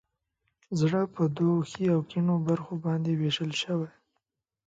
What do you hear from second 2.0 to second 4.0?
کیڼو برخو باندې ویش شوی.